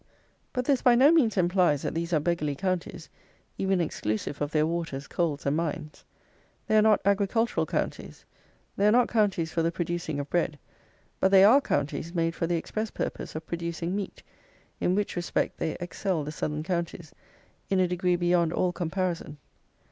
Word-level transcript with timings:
But 0.51 0.65
this 0.65 0.81
by 0.81 0.95
no 0.95 1.11
means 1.11 1.37
implies 1.37 1.83
that 1.83 1.93
these 1.93 2.11
are 2.11 2.19
beggarly 2.19 2.55
counties, 2.55 3.07
even 3.59 3.79
exclusive 3.79 4.41
of 4.41 4.49
their 4.49 4.65
waters, 4.65 5.05
coals, 5.05 5.45
and 5.45 5.55
mines. 5.55 6.03
They 6.65 6.75
are 6.75 6.81
not 6.81 7.01
agricultural 7.05 7.67
counties; 7.67 8.25
they 8.75 8.87
are 8.87 8.91
not 8.91 9.09
counties 9.09 9.51
for 9.51 9.61
the 9.61 9.71
producing 9.71 10.19
of 10.19 10.27
bread, 10.27 10.57
but 11.19 11.29
they 11.29 11.43
are 11.43 11.61
counties 11.61 12.15
made 12.15 12.33
for 12.33 12.47
the 12.47 12.55
express 12.55 12.89
purpose 12.89 13.35
of 13.35 13.45
producing 13.45 13.95
meat; 13.95 14.23
in 14.79 14.95
which 14.95 15.15
respect 15.15 15.59
they 15.59 15.77
excel 15.79 16.23
the 16.23 16.31
southern 16.31 16.63
counties, 16.63 17.13
in 17.69 17.79
a 17.79 17.87
degree 17.87 18.15
beyond 18.15 18.51
all 18.53 18.71
comparison. 18.73 19.37